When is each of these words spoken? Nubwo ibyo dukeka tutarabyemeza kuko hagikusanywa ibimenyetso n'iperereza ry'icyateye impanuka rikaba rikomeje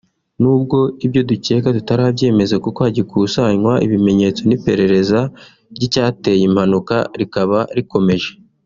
Nubwo 0.41 0.77
ibyo 1.05 1.21
dukeka 1.29 1.67
tutarabyemeza 1.77 2.55
kuko 2.63 2.79
hagikusanywa 2.85 3.73
ibimenyetso 3.85 4.41
n'iperereza 4.45 5.19
ry'icyateye 5.75 6.41
impanuka 6.49 6.95
rikaba 7.19 7.59
rikomeje 7.77 8.31